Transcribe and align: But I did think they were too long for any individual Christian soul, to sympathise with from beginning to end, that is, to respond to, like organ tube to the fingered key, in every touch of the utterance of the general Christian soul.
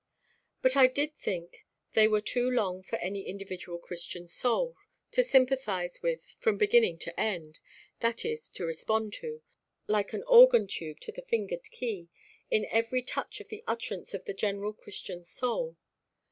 But 0.63 0.75
I 0.75 0.87
did 0.87 1.13
think 1.15 1.67
they 1.93 2.07
were 2.07 2.21
too 2.21 2.49
long 2.49 2.81
for 2.81 2.95
any 2.95 3.21
individual 3.27 3.77
Christian 3.77 4.27
soul, 4.27 4.75
to 5.11 5.21
sympathise 5.21 5.99
with 6.01 6.23
from 6.39 6.57
beginning 6.57 6.97
to 7.05 7.19
end, 7.19 7.59
that 7.99 8.25
is, 8.25 8.49
to 8.53 8.65
respond 8.65 9.13
to, 9.21 9.43
like 9.85 10.09
organ 10.25 10.65
tube 10.65 11.01
to 11.01 11.11
the 11.11 11.21
fingered 11.21 11.65
key, 11.69 12.09
in 12.49 12.65
every 12.71 13.03
touch 13.03 13.39
of 13.41 13.49
the 13.49 13.63
utterance 13.67 14.15
of 14.15 14.25
the 14.25 14.33
general 14.33 14.73
Christian 14.73 15.23
soul. 15.23 15.77